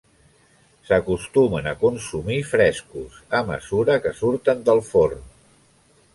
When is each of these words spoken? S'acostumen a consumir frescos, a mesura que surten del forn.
S'acostumen 0.87 1.69
a 1.71 1.75
consumir 1.83 2.39
frescos, 2.55 3.21
a 3.41 3.43
mesura 3.51 4.01
que 4.07 4.17
surten 4.23 4.67
del 4.73 4.85
forn. 4.91 5.25